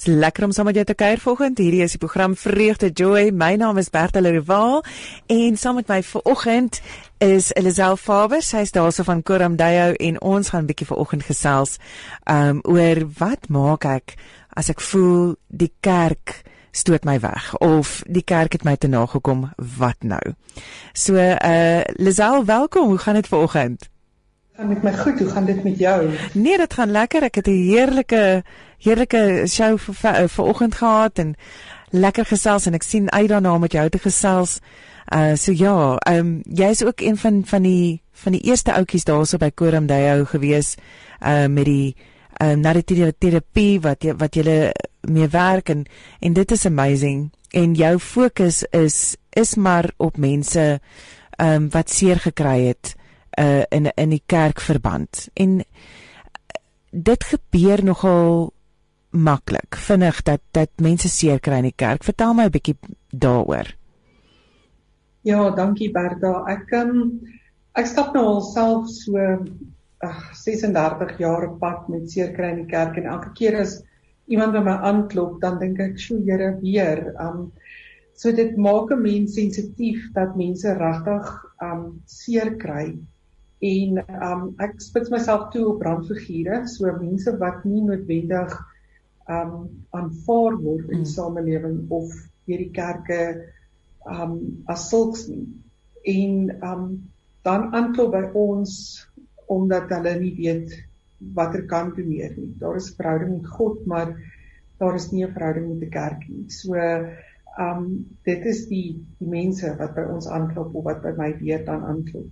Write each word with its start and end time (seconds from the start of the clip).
Dit's 0.00 0.16
lekker 0.16 0.44
om 0.44 0.52
saam 0.52 0.64
met 0.64 0.74
jou 0.74 0.84
te 0.88 0.94
kuier 0.96 1.20
vanoggend. 1.20 1.58
Hierdie 1.60 1.82
is 1.84 1.92
die 1.92 2.00
program 2.00 2.32
Vreugde 2.32 2.88
Joy. 2.88 3.26
My 3.36 3.58
naam 3.60 3.76
is 3.76 3.90
Bertha 3.92 4.20
Leroux 4.24 4.80
en 5.28 5.58
saam 5.60 5.76
met 5.76 5.90
my 5.92 5.98
vanoggend 6.02 6.78
is 7.20 7.50
Elisel 7.52 7.98
Faber. 8.00 8.40
Sy's 8.40 8.72
daarso 8.72 9.04
van 9.04 9.20
Koramdayo 9.20 9.92
en 9.92 10.16
ons 10.24 10.48
gaan 10.48 10.62
'n 10.62 10.70
bietjie 10.72 10.86
vanoggend 10.86 11.22
gesels 11.28 11.76
um 12.24 12.62
oor 12.64 13.04
wat 13.18 13.48
maak 13.48 13.84
ek 13.84 14.16
as 14.56 14.70
ek 14.70 14.80
voel 14.80 15.36
die 15.48 15.72
kerk 15.80 16.42
stoot 16.72 17.04
my 17.04 17.20
weg 17.20 17.54
of 17.58 18.02
die 18.08 18.24
kerk 18.24 18.52
het 18.52 18.64
my 18.64 18.76
te 18.76 18.88
nagekom, 18.88 19.52
wat 19.56 20.00
nou? 20.00 20.34
So 20.94 21.14
uh 21.14 21.80
Lisel, 21.96 22.44
welkom. 22.44 22.88
Hoe 22.88 22.98
gaan 22.98 23.14
dit 23.14 23.28
vanoggend? 23.28 23.90
Gaan 24.60 24.68
met 24.68 24.82
my 24.82 24.92
goed. 24.92 25.18
Hoe 25.18 25.28
gaan 25.28 25.44
dit 25.44 25.62
met 25.64 25.78
jou? 25.78 26.10
Nee, 26.32 26.56
dit 26.56 26.74
gaan 26.74 26.90
lekker. 26.90 27.22
Ek 27.22 27.34
het 27.34 27.46
'n 27.46 27.50
heerlike 27.50 28.42
heerlike 28.78 29.44
show 29.48 29.78
vir 29.78 30.28
vanoggend 30.28 30.74
gehad 30.74 31.18
en 31.18 31.34
lekker 31.90 32.24
gesels 32.24 32.66
en 32.66 32.74
ek 32.74 32.82
sien 32.82 33.10
uit 33.10 33.28
daarna 33.28 33.54
om 33.54 33.60
met 33.60 33.72
jou 33.72 33.88
te 33.88 33.98
gesels. 33.98 34.58
Uh 35.14 35.34
so 35.34 35.52
ja, 35.52 35.96
ehm 35.96 36.18
um, 36.18 36.42
jy's 36.44 36.84
ook 36.84 37.00
een 37.00 37.16
van 37.16 37.42
van 37.44 37.62
die 37.62 38.02
van 38.12 38.32
die 38.32 38.40
eerste 38.40 38.72
ouetjies 38.72 39.04
daarso 39.04 39.36
by 39.36 39.50
Koram 39.54 39.86
Dayo 39.86 40.24
gewees 40.24 40.74
uh 41.24 41.46
met 41.46 41.64
die 41.64 41.96
ehm 42.36 42.50
uh, 42.50 42.56
narratiewe 42.56 43.14
terapie 43.18 43.80
wat 43.80 44.02
jy 44.02 44.14
wat 44.16 44.34
jy 44.34 44.72
mee 45.00 45.28
werk 45.28 45.68
en 45.68 45.86
en 46.20 46.32
dit 46.32 46.50
is 46.50 46.66
amazing 46.66 47.30
en 47.50 47.74
jou 47.74 47.98
fokus 47.98 48.62
is 48.70 49.16
is 49.30 49.54
maar 49.54 49.90
op 49.96 50.16
mense 50.16 50.80
ehm 51.36 51.52
um, 51.52 51.70
wat 51.70 51.90
seer 51.90 52.18
gekry 52.18 52.66
het 52.66 52.99
uh 53.40 53.64
in 53.70 53.90
in 53.96 54.10
die 54.10 54.22
kerkverband 54.26 55.28
en 55.34 55.60
dit 56.90 57.24
gebeur 57.24 57.84
nogal 57.84 58.52
maklik 59.10 59.76
vinnig 59.76 60.22
dat 60.22 60.40
dat 60.50 60.70
mense 60.76 61.08
seer 61.08 61.40
kry 61.40 61.58
in 61.58 61.70
die 61.70 61.76
kerk. 61.76 62.04
Vertel 62.04 62.34
my 62.34 62.46
'n 62.46 62.50
bietjie 62.50 62.76
daaroor. 63.10 63.74
Ja, 65.22 65.50
dankie 65.50 65.90
Bertha. 65.92 66.44
Ek 66.48 66.72
um, 66.72 67.20
ek 67.74 67.86
stap 67.86 68.14
nou 68.14 68.24
alself 68.24 68.88
so 68.88 69.16
ag 70.00 70.34
36 70.34 71.18
jaar 71.18 71.48
op 71.48 71.58
pad 71.60 71.88
met 71.88 72.10
seer 72.10 72.32
kry 72.32 72.54
in 72.54 72.62
die 72.64 72.70
kerk 72.70 72.96
en 72.96 73.06
elke 73.06 73.32
keer 73.36 73.60
as 73.60 73.82
iemand 74.30 74.52
by 74.52 74.62
my 74.64 74.78
aanklop, 74.86 75.40
dan 75.40 75.58
dink 75.58 75.80
ek, 75.80 75.98
"Sjoe, 75.98 76.22
Here, 76.24 76.58
weer." 76.62 77.14
Um 77.20 77.52
so 78.14 78.32
dit 78.32 78.56
maak 78.56 78.90
'n 78.90 79.02
mens 79.02 79.34
sensitief 79.34 80.12
dat 80.14 80.36
mense 80.36 80.72
regtig 80.72 81.44
um 81.60 82.02
seer 82.06 82.56
kry. 82.56 82.96
En 83.60 83.98
um 84.08 84.44
ek 84.64 84.78
spits 84.80 85.10
myself 85.12 85.50
toe 85.52 85.66
op 85.74 85.82
brandfigure, 85.82 86.62
so 86.68 86.88
mense 86.96 87.34
wat 87.42 87.64
nie 87.68 87.82
noodwendig 87.84 88.54
um 89.30 89.52
aanvaar 89.96 90.56
word 90.62 90.88
in 90.88 91.02
die 91.02 91.06
mm. 91.06 91.12
samelewing 91.12 91.80
of 91.92 92.14
deur 92.48 92.62
die 92.64 92.72
kerke 92.74 93.20
um 94.08 94.64
as 94.72 94.88
sulks 94.88 95.26
nie. 95.28 95.44
En 96.08 96.54
um 96.64 96.86
dan 97.44 97.68
aanklop 97.76 98.14
by 98.16 98.24
ons 98.36 98.72
omdat 99.52 99.92
hulle 99.92 100.16
nie 100.22 100.32
weet 100.38 100.72
watter 101.36 101.66
kant 101.68 101.98
toe 101.98 102.06
meer 102.06 102.32
nie. 102.38 102.48
Daar 102.62 102.80
is 102.80 102.92
verhouding 102.96 103.36
met 103.36 103.52
God, 103.58 103.84
maar 103.86 104.16
daar 104.80 104.96
is 104.96 105.10
nie 105.12 105.26
'n 105.26 105.36
verhouding 105.36 105.68
met 105.68 105.80
die 105.84 105.92
kerk 105.92 106.28
nie. 106.28 106.48
So 106.48 106.74
um 107.60 108.06
dit 108.24 108.46
is 108.46 108.66
die 108.72 108.96
die 109.20 109.28
mense 109.28 109.76
wat 109.76 109.94
by 109.94 110.08
ons 110.08 110.26
aanklop 110.26 110.74
of 110.74 110.84
wat 110.84 111.02
by 111.02 111.12
my 111.16 111.34
weer 111.44 111.64
dan 111.64 111.84
aanklop. 111.84 112.30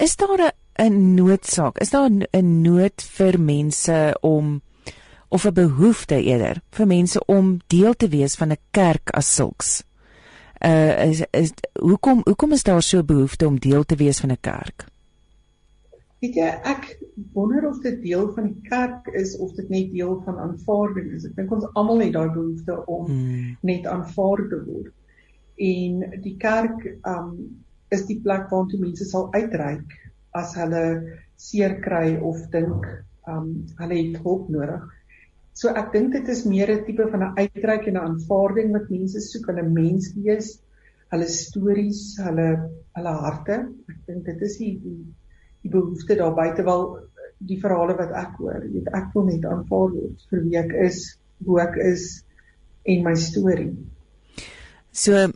Is 0.00 0.16
daar 0.16 0.52
'n 0.78 1.14
noodsaak? 1.14 1.78
Is 1.78 1.90
daar 1.90 2.10
'n 2.10 2.60
nood 2.62 3.02
vir 3.02 3.40
mense 3.40 4.16
om 4.20 4.62
of 5.28 5.44
'n 5.44 5.52
behoefte 5.52 6.22
eerder 6.22 6.62
vir 6.70 6.86
mense 6.86 7.24
om 7.24 7.58
deel 7.66 7.94
te 7.94 8.08
wees 8.08 8.34
van 8.34 8.50
'n 8.50 8.62
kerk 8.70 9.10
as 9.10 9.34
sulks. 9.34 9.84
Uh 10.64 11.08
is 11.08 11.22
is 11.30 11.52
hoekom 11.80 12.20
hoekom 12.24 12.52
is 12.52 12.62
daar 12.62 12.82
so 12.82 12.98
'n 12.98 13.06
behoefte 13.06 13.46
om 13.46 13.58
deel 13.58 13.84
te 13.84 13.96
wees 13.96 14.20
van 14.20 14.30
'n 14.30 14.40
kerk? 14.40 14.84
Weet 16.18 16.34
jy, 16.34 16.60
ek 16.62 16.98
wonder 17.32 17.68
of 17.68 17.80
dit 17.80 18.02
deel 18.02 18.32
van 18.34 18.44
die 18.44 18.62
kerk 18.68 19.06
is 19.06 19.36
of 19.36 19.52
dit 19.52 19.68
net 19.68 19.92
deel 19.92 20.22
van 20.24 20.38
aanvaarding 20.38 21.12
is. 21.12 21.24
Ek 21.24 21.36
dink 21.36 21.52
ons 21.52 21.68
almal 21.72 22.00
het 22.00 22.12
daai 22.12 22.30
behoefte 22.30 22.86
om 22.86 23.06
hmm. 23.06 23.56
net 23.60 23.86
aanvaar 23.86 24.48
te 24.48 24.62
word. 24.64 24.92
En 25.56 26.20
die 26.22 26.36
kerk 26.36 26.96
um 27.02 27.64
is 27.94 28.06
die 28.08 28.18
plek 28.22 28.50
waartoe 28.50 28.80
mense 28.82 29.06
sal 29.08 29.30
uitreik 29.34 29.94
as 30.36 30.54
hulle 30.58 30.84
seer 31.40 31.78
kry 31.84 32.16
of 32.30 32.42
dink 32.52 32.86
um 33.30 33.48
hulle 33.80 33.98
het 33.98 34.20
hulp 34.24 34.48
nodig. 34.52 34.84
So 35.56 35.72
ek 35.72 35.92
dink 35.94 36.12
dit 36.12 36.28
is 36.28 36.44
meer 36.44 36.70
'n 36.72 36.84
tipe 36.84 37.06
van 37.12 37.22
'n 37.22 37.36
uitreik 37.36 37.86
en 37.88 37.96
'n 37.96 38.06
aanvaarding 38.08 38.72
wat 38.72 38.90
mense 38.90 39.20
soek, 39.20 39.46
hulle 39.50 39.62
menswees, 39.62 40.60
hulle 41.12 41.28
stories, 41.28 42.18
hulle 42.20 42.48
hulle 42.96 43.14
harte. 43.24 43.56
Ek 43.88 44.00
dink 44.06 44.24
dit 44.26 44.42
is 44.42 44.58
die 44.58 44.74
die, 44.82 45.00
die 45.62 45.70
behoefte 45.70 46.16
daar 46.16 46.34
buite 46.34 46.64
wel 46.64 46.84
die 47.38 47.60
verhale 47.60 47.96
wat 47.96 48.12
ek 48.12 48.36
hoor. 48.38 48.60
Jy 48.64 48.72
weet 48.72 48.92
ek 48.94 49.10
wil 49.14 49.24
net 49.24 49.44
aanvaar 49.44 49.90
word 49.96 50.28
vir 50.30 50.44
wie 50.44 50.58
ek 50.58 50.72
is, 50.86 51.18
hoe 51.44 51.60
ek 51.60 51.76
is 51.76 52.24
en 52.84 53.02
my 53.04 53.14
storie. 53.14 53.72
So 54.92 55.26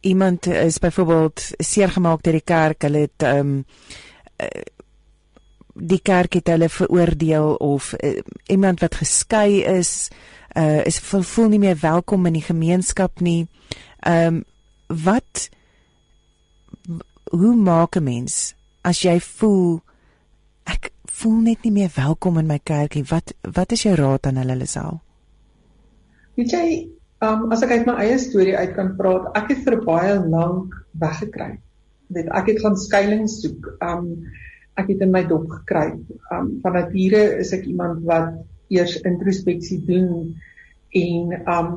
iemand 0.00 0.46
is 0.46 0.78
byvoorbeeld 0.78 1.50
seer 1.58 1.90
gemaak 1.90 2.22
deur 2.22 2.38
die 2.38 2.44
kerk, 2.44 2.82
hulle 2.82 3.06
het 3.08 3.22
ehm 3.22 3.38
um, 3.38 3.64
die 5.78 6.00
kerk 6.02 6.34
het 6.34 6.48
hulle 6.50 6.68
veroordeel 6.68 7.54
of 7.54 7.92
uh, 8.02 8.18
iemand 8.46 8.80
wat 8.80 8.94
geskei 8.98 9.62
is 9.62 10.08
uh 10.56 10.84
is 10.86 10.98
voel 10.98 11.48
nie 11.48 11.58
meer 11.58 11.78
welkom 11.80 12.26
in 12.26 12.32
die 12.32 12.42
gemeenskap 12.42 13.20
nie. 13.20 13.46
Ehm 14.00 14.26
um, 14.26 14.44
wat 15.04 15.48
hoe 17.30 17.54
maak 17.56 17.96
'n 17.96 18.02
mens 18.02 18.54
as 18.80 19.02
jy 19.02 19.20
voel 19.20 19.80
ek 20.64 20.90
voel 21.04 21.40
net 21.40 21.62
nie 21.62 21.72
meer 21.72 21.90
welkom 21.94 22.38
in 22.38 22.46
my 22.46 22.58
kerkie. 22.62 23.04
Wat 23.04 23.34
wat 23.42 23.72
is 23.72 23.82
jou 23.82 23.94
raad 23.94 24.26
aan 24.26 24.36
hulle 24.36 24.56
Lisel? 24.56 25.00
Weet 26.34 26.50
jy, 26.50 26.88
um, 27.24 27.48
as 27.52 27.62
ek 27.66 27.74
uit 27.76 27.88
my 27.88 27.96
eie 28.04 28.18
storie 28.22 28.56
uit 28.56 28.74
kan 28.76 28.92
praat, 28.98 29.30
ek 29.38 29.54
het 29.54 29.64
vir 29.66 29.78
baie 29.86 30.18
lank 30.18 30.76
weggekry. 31.00 31.56
Weet 32.14 32.30
ek 32.32 32.52
het 32.52 32.62
gaan 32.64 32.78
skuilings 32.80 33.40
soek. 33.42 33.72
Um 33.84 34.12
ek 34.78 34.92
het 34.92 35.02
in 35.02 35.10
my 35.10 35.24
dop 35.26 35.48
gekry. 35.50 35.98
Um 36.34 36.52
van 36.62 36.78
nature 36.78 37.24
is 37.42 37.52
ek 37.56 37.66
iemand 37.68 38.04
wat 38.08 38.36
eers 38.72 38.98
introspeksie 39.08 39.80
doen 39.84 40.36
en 40.96 41.34
um 41.48 41.72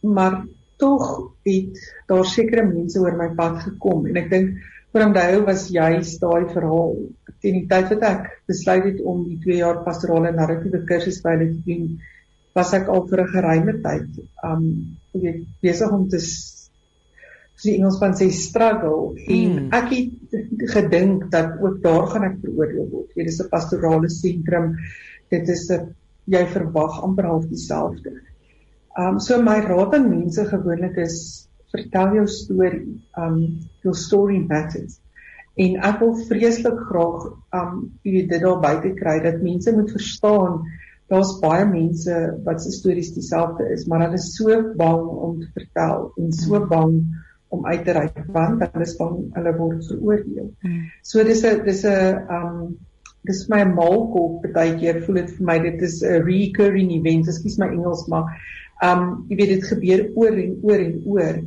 maar 0.00 0.40
tog 0.80 1.34
het 1.44 1.76
daar 2.08 2.24
sekere 2.24 2.64
mense 2.64 3.00
oor 3.00 3.16
my 3.18 3.28
pad 3.36 3.58
gekom 3.66 4.06
en 4.08 4.16
ek 4.16 4.30
dink 4.32 4.60
Bramdale 4.90 5.42
was 5.46 5.68
juist 5.70 6.22
daai 6.22 6.48
verhaal 6.50 6.94
teen 7.42 7.58
die 7.60 7.68
tyd 7.68 7.92
wat 7.92 8.06
ek 8.08 8.30
besluit 8.48 8.86
het 8.88 9.02
om 9.04 9.20
die 9.28 9.36
2 9.44 9.60
jaar 9.60 9.82
pastorale 9.84 10.32
narratiewe 10.34 10.80
kursus 10.88 11.20
by 11.24 11.36
hulle 11.36 11.50
te 11.52 11.60
doen 11.68 11.84
was 12.54 12.72
ek 12.74 12.88
al 12.88 13.06
vir 13.08 13.20
'n 13.22 13.32
geruime 13.34 13.74
tyd 13.82 14.22
um 14.44 14.64
weet 15.12 15.44
besig 15.62 15.92
om 15.92 16.08
te 16.08 16.18
soos 17.60 17.68
die 17.68 17.76
Engelsman 17.76 18.14
sê 18.16 18.30
struggle 18.32 19.12
en 19.28 19.50
hmm. 19.52 19.68
ek 19.76 19.90
het 19.92 20.70
gedink 20.72 21.26
dat 21.32 21.58
ook 21.60 21.82
daar 21.84 22.06
gaan 22.08 22.24
ek 22.30 22.38
veroordeel 22.40 22.86
word. 22.88 23.10
Dit 23.14 23.28
is 23.28 23.40
'n 23.40 23.50
pastorale 23.52 24.08
sentrum. 24.08 24.76
Dit 25.30 25.48
is 25.48 25.68
'n 25.70 25.94
jy 26.26 26.46
verwag 26.46 27.02
amper 27.02 27.28
half 27.28 27.44
dieselfde. 27.50 28.16
Um 28.96 29.20
so 29.20 29.42
my 29.42 29.60
raad 29.60 29.94
aan 29.94 30.08
mense 30.08 30.44
gewoonlik 30.44 30.96
is 30.96 31.48
vertel 31.72 32.14
jou 32.14 32.26
storie. 32.26 32.96
Um 33.16 33.60
your 33.84 33.94
story 33.94 34.38
matters. 34.38 35.00
En 35.56 35.76
ek 35.76 36.00
wil 36.00 36.16
vreeslik 36.16 36.80
graag 36.88 37.28
um 37.52 37.90
jy 38.02 38.26
dit 38.26 38.40
daar 38.40 38.60
buite 38.60 38.94
kry 38.96 39.20
dat 39.20 39.42
mense 39.42 39.72
moet 39.72 39.90
verstaan 39.90 40.64
daar's 41.10 41.32
baie 41.42 41.64
mense 41.66 42.18
wat 42.46 42.62
se 42.62 42.70
stories 42.70 43.12
dieselfde 43.16 43.66
is, 43.74 43.86
maar 43.90 44.04
hulle 44.04 44.18
is 44.18 44.30
so 44.36 44.60
bang 44.78 45.08
om 45.26 45.40
te 45.40 45.48
vertel 45.56 46.12
en 46.16 46.30
so 46.32 46.54
hmm. 46.54 46.68
bang 46.70 46.94
om 47.50 47.66
uit 47.66 47.82
te 47.84 47.96
reik 47.96 48.20
want 48.30 48.62
hulle 48.62 48.86
is 48.86 48.94
bang 48.98 49.16
hulle 49.34 49.54
word 49.58 49.82
veroordeel. 49.88 50.52
Hmm. 50.62 50.84
So 51.02 51.24
dis 51.26 51.42
'n 51.44 51.64
dis 51.66 51.82
'n 51.84 52.22
um 52.36 52.78
dis 53.26 53.48
my 53.50 53.64
maalkop 53.64 54.46
baie 54.54 54.76
keer 54.78 55.02
voel 55.04 55.20
dit 55.22 55.32
vir 55.38 55.46
my 55.46 55.58
dit 55.58 55.82
is 55.82 56.02
'n 56.02 56.22
recurring 56.28 56.92
event. 56.98 57.28
Ekskuus 57.28 57.58
my 57.58 57.68
Engels 57.74 58.06
maar 58.08 58.30
um 58.82 59.26
jy 59.28 59.36
weet 59.36 59.54
dit 59.56 59.66
gebeur 59.72 60.06
oor 60.14 60.38
en 60.44 60.54
oor 60.62 60.86
en 60.86 61.02
oor 61.04 61.42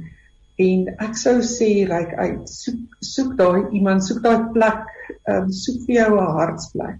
en 0.67 0.83
ek 1.07 1.15
sou 1.17 1.39
sê 1.41 1.69
reik 1.89 2.13
uit 2.13 2.49
soek 2.49 2.99
soek 3.13 3.31
daai 3.39 3.71
iemand 3.71 4.03
soek 4.05 4.21
daai 4.27 4.51
plek 4.53 4.85
um 5.31 5.49
soek 5.63 5.87
vir 5.87 5.95
jou 5.95 6.11
'n 6.19 6.35
hartsplek 6.37 6.99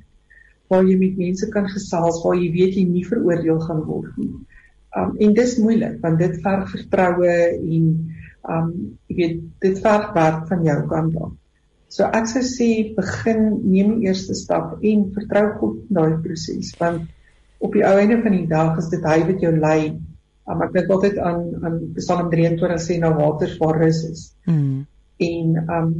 waar 0.74 0.90
jy 0.90 0.98
met 1.00 1.22
mense 1.22 1.50
kan 1.54 1.70
gesels 1.70 2.20
waar 2.26 2.40
jy 2.40 2.50
weet 2.56 2.80
jy 2.80 2.88
nie 2.90 3.06
veroordeel 3.06 3.62
gaan 3.68 3.86
word 3.88 4.18
nie. 4.18 4.34
Um 4.98 5.16
en 5.26 5.38
dis 5.38 5.56
moeilik 5.62 6.00
want 6.04 6.20
dit 6.22 6.36
verg 6.44 6.68
vertroue 6.74 7.38
en 7.54 7.88
um 8.56 8.70
jy 9.10 9.18
weet 9.22 9.42
dit 9.66 9.82
verg 9.86 10.12
werk 10.18 10.46
van 10.50 10.66
jou 10.68 10.80
kant 10.92 11.18
af. 11.22 11.34
So 11.94 12.10
ek 12.10 12.30
sou 12.32 12.42
sê 12.46 12.70
begin 12.96 13.44
neem 13.62 13.98
die 14.00 14.10
eerste 14.10 14.36
stap 14.38 14.80
en 14.82 15.10
vertrou 15.14 15.46
God 15.60 15.84
in 15.84 16.00
daai 16.00 16.18
proses 16.26 16.74
want 16.82 17.10
op 17.64 17.78
die 17.78 17.86
ou 17.88 17.94
einde 18.00 18.20
van 18.26 18.36
die 18.36 18.50
dag 18.50 18.80
is 18.82 18.90
dit 18.92 19.06
hy 19.08 19.22
wat 19.30 19.44
jou 19.46 19.54
lei. 19.56 19.94
Um, 20.44 20.60
ek 20.66 20.74
dink 20.76 20.90
altyd 20.92 21.20
aan 21.24 21.44
aan 21.64 21.78
Psalm 21.96 22.28
23 22.34 22.82
sê 22.84 22.98
nou 23.00 23.14
waters 23.16 23.56
waar 23.62 23.80
rus 23.80 24.02
is. 24.10 24.26
Mm. 24.50 24.84
En 25.24 25.76
um 25.78 25.94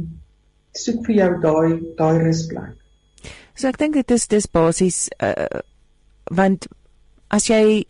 soek 0.76 1.06
vir 1.06 1.16
jou 1.22 1.30
daai 1.44 1.70
daai 1.96 2.18
rusplek. 2.26 2.74
So 3.54 3.70
ek 3.70 3.78
dink 3.78 3.94
dit 3.94 4.10
is 4.10 4.26
dis 4.30 4.46
basies 4.50 5.08
uh, 5.22 5.62
want 6.30 6.66
as 7.34 7.46
jy 7.50 7.84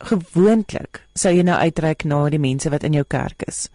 gewoonlik 0.00 1.02
sou 1.16 1.32
jy 1.32 1.44
nou 1.44 1.56
uitreik 1.56 2.04
na 2.08 2.22
die 2.32 2.40
mense 2.40 2.70
wat 2.72 2.84
in 2.84 2.96
jou 2.96 3.04
kerk 3.04 3.44
is. 3.48 3.68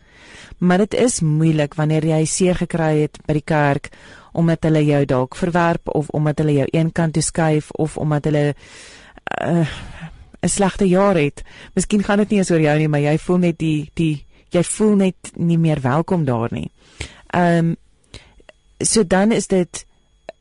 Maar 0.59 0.85
dit 0.85 0.97
is 1.05 1.21
moeilik 1.21 1.75
wanneer 1.77 2.05
jy 2.05 2.21
seer 2.29 2.57
gekry 2.57 3.05
het 3.05 3.19
by 3.25 3.37
die 3.39 3.45
kerk 3.45 3.91
omdat 4.35 4.67
hulle 4.67 4.83
jou 4.83 5.01
dalk 5.07 5.37
verwerp 5.39 5.89
of 5.95 6.09
omdat 6.13 6.41
hulle 6.43 6.59
jou 6.59 6.67
eenkant 6.73 7.15
toe 7.15 7.23
skuif 7.23 7.71
of 7.79 7.97
omdat 7.97 8.29
hulle 8.29 8.45
uh, 9.41 9.65
'n 10.45 10.49
slegte 10.49 10.85
jaar 10.85 11.15
het. 11.15 11.43
Miskien 11.73 12.03
gaan 12.03 12.17
dit 12.17 12.29
nie 12.29 12.37
eens 12.37 12.51
oor 12.51 12.61
jou 12.61 12.77
nie, 12.77 12.87
maar 12.87 13.01
jy 13.01 13.17
voel 13.17 13.37
net 13.37 13.57
die 13.59 13.89
die 13.93 14.25
jy 14.51 14.63
voel 14.63 14.95
net 14.95 15.31
nie 15.35 15.57
meer 15.57 15.81
welkom 15.81 16.25
daar 16.25 16.51
nie. 16.51 16.71
Ehm 17.33 17.57
um, 17.57 17.75
so 18.79 19.03
dan 19.03 19.31
is 19.31 19.47
dit 19.47 19.85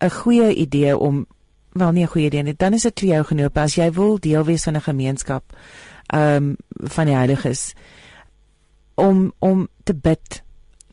'n 0.00 0.10
goeie 0.10 0.54
idee 0.54 0.98
om 0.98 1.26
wel 1.72 1.92
nie 1.92 2.02
'n 2.02 2.08
goeie 2.08 2.26
idee 2.26 2.42
nie. 2.42 2.54
Dan 2.56 2.72
is 2.72 2.82
dit 2.82 3.00
vir 3.00 3.08
jou 3.08 3.24
genoop 3.24 3.58
as 3.58 3.74
jy 3.74 3.90
wil 3.92 4.18
deel 4.18 4.44
wees 4.44 4.64
van 4.64 4.76
'n 4.76 4.80
gemeenskap 4.80 5.44
ehm 6.06 6.36
um, 6.36 6.56
van 6.68 7.06
die 7.06 7.14
heiliges 7.14 7.74
om 8.94 9.32
om 9.38 9.68
te 9.84 9.94
bid 9.94 10.42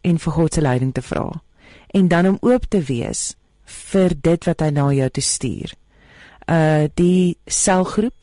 en 0.02 0.18
vir 0.20 0.34
God 0.34 0.54
se 0.54 0.62
leiding 0.62 0.94
te 0.94 1.02
vra 1.02 1.42
en 1.88 2.08
dan 2.08 2.28
om 2.28 2.38
oop 2.42 2.66
te 2.70 2.82
wees 2.82 3.36
vir 3.92 4.16
dit 4.22 4.46
wat 4.46 4.64
hy 4.64 4.70
na 4.70 4.88
jou 4.96 5.10
toe 5.10 5.24
stuur. 5.24 5.74
Uh 6.52 6.88
die 6.96 7.38
selgroep, 7.46 8.16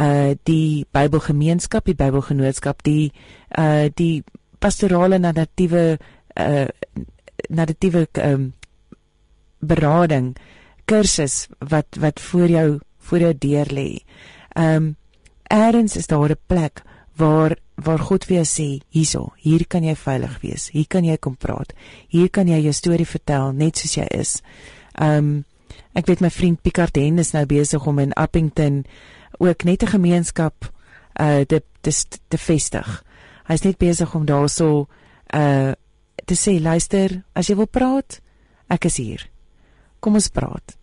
uh 0.00 0.34
die 0.42 0.86
Bybelgemeenskap, 0.92 1.86
die 1.86 1.96
Bybelgenootskap, 1.98 2.82
die 2.82 3.12
uh 3.58 3.88
die 3.94 4.24
pastorale 4.58 5.18
narratiewe 5.18 5.98
uh 6.36 6.68
narratiewe 7.48 8.06
um, 8.22 8.52
berading 9.66 10.36
kursus 10.86 11.46
wat 11.58 11.98
wat 12.00 12.20
voor 12.20 12.48
jou 12.48 12.68
voor 13.06 13.18
jou 13.18 13.34
deur 13.38 13.66
lê. 13.70 13.90
Um 14.54 14.96
eers 15.48 15.96
is 15.96 16.06
daar 16.06 16.30
'n 16.30 16.46
plek 16.46 16.82
waar 17.16 17.56
waar 17.74 17.98
God 17.98 18.24
vir 18.24 18.36
jou 18.36 18.44
sê, 18.44 18.80
hierso, 18.88 19.32
hier 19.36 19.66
kan 19.66 19.84
jy 19.84 19.94
veilig 19.94 20.40
wees. 20.40 20.70
Hier 20.72 20.86
kan 20.88 21.04
jy 21.04 21.16
kom 21.16 21.36
praat. 21.36 21.72
Hier 22.08 22.30
kan 22.30 22.48
jy 22.48 22.62
jou 22.62 22.72
storie 22.72 23.06
vertel 23.06 23.52
net 23.52 23.76
soos 23.76 23.94
jy 23.94 24.06
is. 24.10 24.42
Um 24.98 25.44
ek 25.94 26.06
weet 26.06 26.20
my 26.20 26.30
vriend 26.30 26.62
Picardien 26.62 27.18
is 27.18 27.32
nou 27.32 27.46
besig 27.46 27.86
om 27.86 27.98
in 27.98 28.12
Appington 28.12 28.84
ook 29.38 29.64
net 29.64 29.82
'n 29.82 29.86
gemeenskap 29.86 30.72
uh 31.20 31.40
te 31.40 31.62
te, 31.80 31.92
te 32.28 32.38
vestig. 32.38 33.04
Hy's 33.46 33.62
net 33.62 33.78
besig 33.78 34.14
om 34.14 34.26
daarso 34.26 34.88
uh 35.34 35.72
te 36.24 36.34
sê, 36.34 36.60
luister, 36.60 37.22
as 37.34 37.46
jy 37.46 37.54
wil 37.56 37.66
praat, 37.66 38.20
ek 38.68 38.84
is 38.84 38.96
hier. 38.96 39.28
Kom 40.06 40.14
ons 40.14 40.28
praat. 40.30 40.76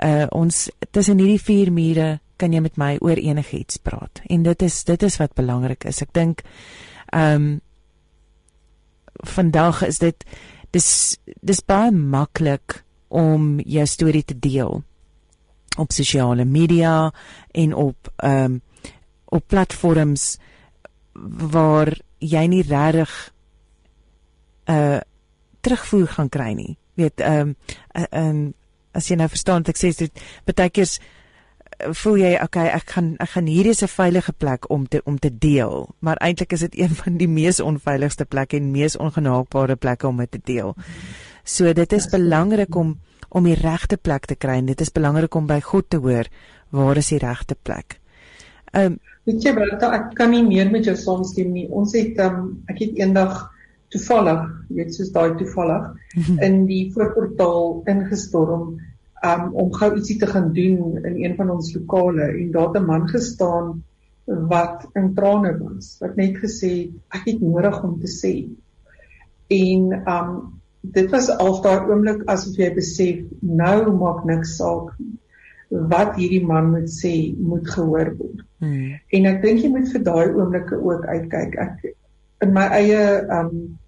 Uh 0.00 0.24
ons 0.32 0.58
tussen 0.88 1.18
hierdie 1.20 1.42
vier 1.44 1.68
mure 1.68 2.14
kan 2.40 2.54
jy 2.56 2.62
met 2.64 2.78
my 2.80 2.94
oor 3.04 3.18
enigiets 3.20 3.76
praat. 3.84 4.22
En 4.32 4.46
dit 4.46 4.62
is 4.64 4.76
dit 4.88 5.02
is 5.04 5.16
wat 5.20 5.34
belangrik 5.36 5.84
is. 5.90 5.98
Ek 6.00 6.14
dink 6.16 6.40
ehm 7.12 7.34
um, 7.34 7.50
vandag 9.28 9.82
is 9.84 9.98
dit 10.00 10.24
dis 10.72 10.86
dis 11.44 11.60
baie 11.68 11.90
maklik 11.92 12.78
om 13.12 13.58
jou 13.60 13.84
storie 13.84 14.24
te 14.24 14.38
deel 14.38 14.80
op 15.76 15.92
sosiale 15.92 16.46
media 16.48 17.10
en 17.52 17.74
op 17.74 18.08
ehm 18.16 18.44
um, 18.44 18.62
op 19.28 19.44
platforms 19.46 20.38
waar 21.52 21.92
jy 22.18 22.46
nie 22.48 22.62
regtig 22.62 23.12
'n 24.64 24.72
uh, 24.72 24.96
eh, 24.96 25.00
terugvoer 25.60 26.08
gaan 26.08 26.28
kry 26.28 26.52
nie. 26.56 26.78
Weet 26.94 27.20
ehm 27.20 27.52
um, 27.52 27.56
ehm 27.92 28.26
um, 28.28 28.54
as 28.94 29.08
jy 29.10 29.16
nou 29.16 29.28
verstaan 29.28 29.62
wat 29.62 29.74
ek 29.74 29.80
sê, 29.80 29.94
dit 29.96 30.22
baie 30.46 30.70
keer 30.70 30.88
voel 31.96 32.18
jy 32.20 32.30
okay 32.42 32.66
ek 32.74 32.94
gaan 32.94 33.14
ek 33.22 33.32
gaan 33.34 33.46
hierdie 33.48 33.72
is 33.72 33.82
'n 33.82 33.88
veilige 33.88 34.32
plek 34.32 34.70
om 34.70 34.86
te 34.86 35.00
om 35.04 35.18
te 35.18 35.30
deel 35.30 35.88
maar 36.00 36.18
eintlik 36.20 36.52
is 36.52 36.60
dit 36.60 36.78
een 36.78 36.94
van 37.02 37.16
die 37.16 37.28
mees 37.28 37.60
onveiligste 37.60 38.24
plekke 38.24 38.56
en 38.56 38.72
mees 38.72 38.96
ongenaakbare 38.96 39.76
plekke 39.76 40.08
om 40.08 40.16
dit 40.16 40.30
te 40.30 40.40
deel. 40.44 40.74
So 41.44 41.72
dit 41.72 41.92
is 41.92 42.08
belangrik 42.08 42.74
om 42.74 42.98
om 43.30 43.44
die 43.44 43.54
regte 43.54 43.96
plek 43.96 44.26
te 44.26 44.34
kry 44.34 44.58
en 44.58 44.66
dit 44.66 44.80
is 44.80 44.92
belangrik 44.92 45.34
om 45.34 45.46
by 45.46 45.60
God 45.60 45.90
te 45.90 45.96
hoor 45.96 46.26
waar 46.70 46.96
is 46.96 47.08
die 47.08 47.18
regte 47.18 47.56
plek. 47.62 48.00
Ehm 48.72 48.92
um, 48.92 48.98
weet 49.24 49.44
jy 49.44 49.54
Bertha 49.54 49.92
ek 49.94 50.14
kan 50.14 50.30
nie 50.30 50.42
meer 50.42 50.70
met 50.70 50.84
jou 50.84 50.96
saamstem 50.96 51.52
nie. 51.52 51.68
Ons 51.68 51.94
het 51.94 52.18
ehm 52.18 52.34
um, 52.34 52.64
ek 52.68 52.78
het 52.78 52.98
eendag 52.98 53.50
toevallig, 53.90 54.46
weet 54.68 54.94
soos 54.94 55.12
daai 55.12 55.34
toevallig 55.38 55.90
in 56.46 56.64
die 56.66 56.84
voorportaal 56.94 57.82
ingestorm 57.90 58.78
um, 59.26 59.46
om 59.52 59.72
gou 59.74 59.90
ietsie 59.96 60.18
te 60.18 60.30
gaan 60.30 60.52
doen 60.56 60.98
in 61.04 61.18
een 61.24 61.36
van 61.36 61.50
ons 61.50 61.74
lokale. 61.74 62.30
En 62.38 62.50
daar 62.54 62.76
'n 62.80 62.86
man 62.86 63.08
gestaan 63.08 63.82
wat 64.24 64.86
in 64.94 65.14
trane 65.14 65.58
was 65.58 65.96
wat 66.00 66.16
net 66.16 66.38
gesê 66.38 66.70
het 66.70 67.20
ek 67.20 67.26
het 67.26 67.40
nodig 67.40 67.82
om 67.82 67.98
te 68.00 68.10
sê. 68.10 68.34
En 69.48 69.92
um 70.06 70.60
dit 70.80 71.10
was 71.10 71.28
al 71.28 71.58
daai 71.62 71.90
oomblik 71.90 72.22
asof 72.30 72.56
jy 72.56 72.70
besef 72.74 73.24
nou 73.40 73.92
maak 73.98 74.24
niks 74.24 74.56
saak 74.56 74.94
wat 75.68 76.16
hierdie 76.16 76.44
man 76.46 76.70
moet 76.70 76.88
sê 76.88 77.34
moet 77.36 77.68
gehoor 77.68 78.14
word. 78.16 78.46
Hmm. 78.60 78.96
en 79.16 79.26
ek 79.26 79.42
dink 79.42 79.62
jy 79.64 79.68
moet 79.72 79.88
vir 79.92 80.02
daai 80.04 80.32
oomblikke 80.36 80.76
ook 80.76 81.04
uitkyk. 81.06 81.54
Ek 81.56 81.94
in 82.44 82.52
my 82.52 82.66
eie 82.76 83.04
um 83.36 83.78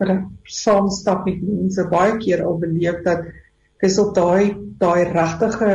saamstap 0.00 1.26
met 1.26 1.42
mense 1.42 1.84
baie 1.90 2.16
keer 2.18 2.44
al 2.44 2.58
beleef 2.58 3.02
dat 3.04 3.26
dis 3.82 3.98
op 3.98 4.14
daai 4.16 4.54
daai 4.80 5.04
regtige 5.10 5.70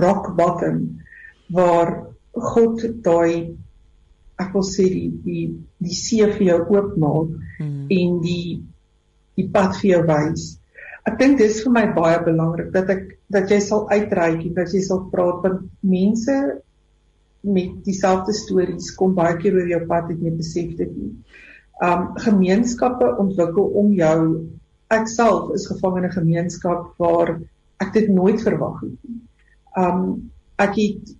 rock 0.00 0.34
bottom 0.36 0.80
waar 1.54 1.92
God 2.32 2.82
daai 3.04 3.56
ek 4.36 4.52
wil 4.52 4.64
sê 4.68 4.88
die 4.92 5.10
die 5.24 5.44
die 5.80 5.96
see 5.96 6.26
vir 6.36 6.44
jou 6.50 6.58
oopmaak 6.74 7.32
hmm. 7.58 7.86
en 7.88 8.18
die 8.24 8.60
die 9.36 9.48
pad 9.52 9.76
vir 9.80 9.90
jou 9.90 10.02
wys. 10.08 10.44
Ek 11.06 11.18
dink 11.20 11.38
dis 11.38 11.62
vir 11.64 11.72
my 11.72 11.84
baie 11.96 12.18
belangrik 12.24 12.72
dat 12.74 12.90
ek 12.92 13.02
dat 13.32 13.50
jy 13.52 13.60
sal 13.62 13.86
uitreik 13.90 14.42
en 14.42 14.54
dat 14.56 14.72
jy 14.74 14.82
sal 14.84 15.06
praat 15.12 15.42
want 15.44 15.66
mense 15.86 16.36
met 17.46 17.74
dieselfde 17.86 18.34
stories 18.34 18.90
kom 18.98 19.14
baie 19.14 19.36
keer 19.40 19.56
oor 19.56 19.68
jou 19.70 19.82
pad 19.88 20.10
en 20.12 20.24
jy 20.26 20.32
besef 20.36 20.72
dit 20.78 20.96
nie. 20.96 21.12
Um 21.84 22.14
gemeenskappe 22.16 23.16
ontwikkel 23.20 23.64
om 23.76 23.92
jou 23.92 24.20
ek 24.94 25.08
self 25.08 25.50
is 25.54 25.66
gevang 25.68 25.98
in 25.98 26.04
'n 26.08 26.18
gemeenskap 26.18 26.94
waar 26.98 27.40
ek 27.80 27.92
dit 27.92 28.08
nooit 28.08 28.40
verwag 28.40 28.80
het 28.80 28.96
nie. 29.04 29.20
Um 29.76 30.30
ek 30.58 30.76
het 30.76 31.16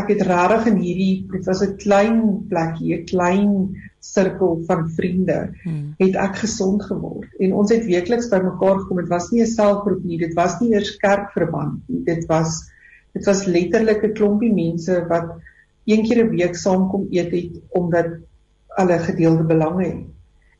ek 0.00 0.08
het 0.08 0.22
rarig 0.26 0.66
in 0.66 0.80
hierdie 0.80 1.26
dit 1.30 1.46
was 1.46 1.62
'n 1.62 1.76
klein 1.76 2.46
plekjie, 2.48 2.94
'n 2.96 3.06
klein 3.06 3.52
sirkel 4.00 4.62
van 4.66 4.88
vriende 4.88 5.52
hmm. 5.62 5.94
het 5.98 6.16
ek 6.16 6.36
gesond 6.42 6.82
geword 6.82 7.28
en 7.38 7.52
ons 7.52 7.70
het 7.70 7.84
weekliks 7.84 8.30
bymekaar 8.32 8.80
gekom. 8.80 8.96
Dit 8.96 9.12
was 9.12 9.30
nie 9.30 9.42
'n 9.42 9.46
selgroep 9.46 10.04
nie, 10.04 10.18
dit 10.18 10.34
was 10.34 10.60
nie 10.60 10.72
eers 10.72 10.96
kerkverband 10.96 11.82
nie. 11.88 12.02
Dit 12.04 12.26
was 12.26 12.70
dit 13.12 13.24
was 13.26 13.46
letterlik 13.46 14.02
'n 14.02 14.14
klompie 14.14 14.52
mense 14.54 15.04
wat 15.08 15.38
een 15.86 16.02
keer 16.02 16.24
'n 16.24 16.30
week 16.30 16.56
saamkom 16.56 17.06
eet 17.10 17.30
het 17.30 17.60
omdat 17.68 18.18
hulle 18.76 18.98
gedeelde 18.98 19.44
belange 19.48 19.84
het. 19.84 20.06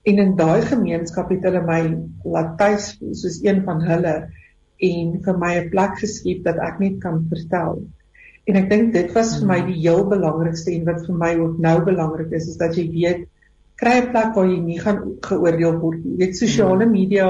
En 0.03 0.19
in 0.19 0.37
daai 0.37 0.63
gemeenskap 0.65 1.29
het 1.31 1.45
hulle 1.45 1.61
my 1.67 1.81
laat 2.25 2.57
tuis 2.59 2.95
voel 2.99 3.15
soos 3.15 3.41
een 3.45 3.63
van 3.67 3.83
hulle 3.85 4.15
en 4.91 5.17
vir 5.25 5.39
my 5.39 5.53
'n 5.61 5.71
plek 5.71 5.99
geskep 6.01 6.45
dat 6.45 6.57
ek 6.69 6.79
net 6.81 7.01
kan 7.01 7.27
vertel. 7.29 7.83
En 8.49 8.57
ek 8.57 8.71
dink 8.71 8.93
dit 8.93 9.13
was 9.13 9.39
vir 9.39 9.47
my 9.47 9.61
die 9.67 9.81
heel 9.83 10.07
belangrikste 10.09 10.73
en 10.73 10.89
wat 10.89 11.05
vir 11.07 11.19
my 11.25 11.35
ook 11.37 11.59
nou 11.59 11.77
belangrik 11.85 12.33
is 12.33 12.49
is 12.49 12.57
dat 12.57 12.77
jy 12.77 12.89
weet 12.91 13.29
kry 13.77 14.01
'n 14.01 14.11
plek 14.11 14.35
waar 14.35 14.49
jy 14.49 14.61
nie 14.61 14.81
gaan 14.81 15.01
geoordeel 15.21 15.79
word 15.81 16.05
nie. 16.05 16.13
Jy 16.13 16.19
weet 16.25 16.37
sosiale 16.37 16.85
hmm. 16.85 16.93
media 16.93 17.29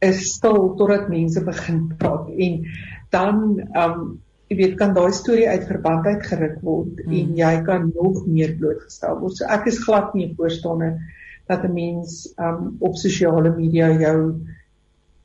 is 0.00 0.34
stil 0.34 0.74
totdat 0.76 1.08
mense 1.08 1.44
begin 1.44 1.92
praat 1.98 2.28
en 2.28 2.64
dan 3.10 3.60
um 3.84 4.18
jy 4.52 4.58
weet 4.58 4.76
kan 4.76 4.92
daai 4.94 5.12
storie 5.16 5.48
uit 5.48 5.64
verband 5.64 6.06
uit 6.06 6.24
geruk 6.28 6.60
word 6.66 7.00
hmm. 7.00 7.18
en 7.18 7.36
jy 7.40 7.52
kan 7.66 7.88
nog 7.94 8.26
meer 8.28 8.52
blootgestel 8.60 9.18
word. 9.22 9.38
So 9.40 9.48
ek 9.48 9.68
is 9.72 9.80
glad 9.80 10.12
nie 10.18 10.34
voorstander 10.36 10.98
dat 11.48 11.64
'n 11.64 11.74
mens 11.74 12.34
um 12.38 12.76
op 12.80 12.96
sosiale 12.96 13.54
media 13.56 13.90
jou 13.98 14.18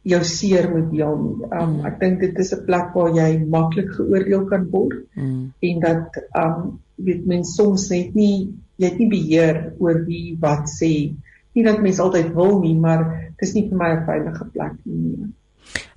jou 0.07 0.23
seer 0.23 0.69
moet 0.71 0.91
deel 0.91 1.15
nie. 1.19 1.47
Um 1.51 1.69
mm. 1.69 1.85
ek 1.85 1.99
dink 1.99 2.19
dit 2.19 2.39
is 2.39 2.53
'n 2.55 2.65
plek 2.65 2.93
waar 2.95 3.11
jy 3.15 3.43
maklik 3.45 3.91
geoordeel 3.91 4.45
kan 4.45 4.69
word 4.71 5.03
mm. 5.15 5.53
en 5.59 5.79
dat 5.79 6.21
um 6.33 6.79
weet 6.95 7.25
mens 7.25 7.55
soms 7.55 7.89
net 7.89 8.15
nie 8.15 8.53
jy 8.77 8.87
het 8.87 8.99
nie 8.99 9.09
beheer 9.09 9.73
oor 9.79 10.05
wie 10.05 10.37
wat 10.39 10.69
sê. 10.69 11.13
Nie 11.53 11.63
dat 11.65 11.81
mens 11.81 11.99
altyd 11.99 12.33
wil 12.33 12.59
nie, 12.61 12.75
maar 12.77 13.33
dis 13.39 13.53
nie 13.53 13.67
vir 13.69 13.77
my 13.77 13.91
'n 13.95 14.05
veilige 14.05 14.45
plek 14.53 14.73
nie. 14.85 15.33